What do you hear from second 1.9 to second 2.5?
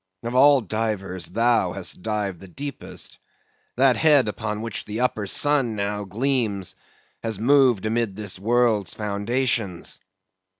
dived the